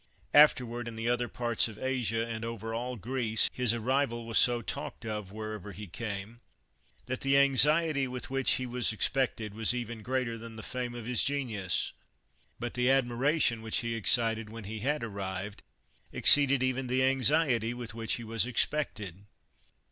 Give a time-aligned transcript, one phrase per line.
[0.33, 4.63] Afterward, in the other parts of Asia, and over all Greece, his arrival was so
[4.63, 6.39] talked of wherever he came,
[7.05, 11.35] that the anxiety with which he was expected was even greater than the fame 133
[11.35, 14.63] THE WORLD'S FAMOUS ORATIONS ^f his genius; but the admiration which he ex cited when
[14.63, 15.61] he had arrived,
[16.11, 19.27] exceeded even the anxiety with which he was expected.